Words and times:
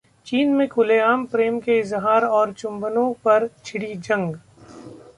चीन 0.27 0.53
में 0.53 0.67
खुलेआम 0.67 1.25
'प्रेम 1.25 1.59
के 1.59 1.77
इजहार 1.79 2.25
और 2.25 2.53
चुंबनों' 2.53 3.13
पर 3.25 3.49
छिड़ी 3.65 3.93
जंग 3.95 4.35